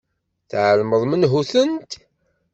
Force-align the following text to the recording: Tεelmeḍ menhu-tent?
Tεelmeḍ 0.49 1.01
menhu-tent? 1.05 1.91